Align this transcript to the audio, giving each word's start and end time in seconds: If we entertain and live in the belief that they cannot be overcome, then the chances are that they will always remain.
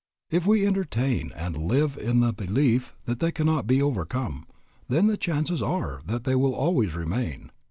If 0.31 0.47
we 0.47 0.65
entertain 0.65 1.31
and 1.35 1.55
live 1.55 1.95
in 1.95 2.21
the 2.21 2.33
belief 2.33 2.95
that 3.05 3.19
they 3.19 3.31
cannot 3.31 3.67
be 3.67 3.83
overcome, 3.83 4.47
then 4.89 5.05
the 5.05 5.15
chances 5.15 5.61
are 5.61 6.01
that 6.07 6.23
they 6.23 6.33
will 6.33 6.55
always 6.55 6.95
remain. 6.95 7.51